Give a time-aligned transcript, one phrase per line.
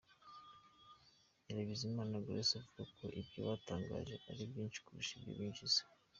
[1.43, 3.91] Nyirabizimana Grace avuga ko ibyo batanga
[4.29, 5.81] ari byinshi kurusha ibyo binjiza.